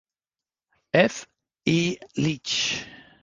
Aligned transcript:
F. 0.95 1.27
E. 1.63 1.97
Leach. 2.17 2.87